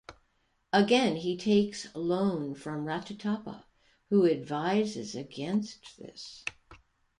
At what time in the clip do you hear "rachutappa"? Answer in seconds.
2.85-3.65